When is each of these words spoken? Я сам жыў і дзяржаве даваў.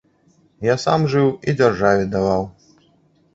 Я 0.67 0.75
сам 0.83 1.05
жыў 1.13 1.29
і 1.47 1.55
дзяржаве 1.59 2.09
даваў. 2.15 2.43